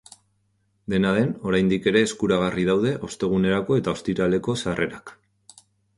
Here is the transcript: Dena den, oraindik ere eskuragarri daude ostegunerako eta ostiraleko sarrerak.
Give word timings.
Dena 0.93 1.11
den, 1.17 1.33
oraindik 1.49 1.85
ere 1.91 2.01
eskuragarri 2.07 2.65
daude 2.71 2.95
ostegunerako 3.09 3.81
eta 3.83 3.95
ostiraleko 3.99 4.57
sarrerak. 4.65 5.13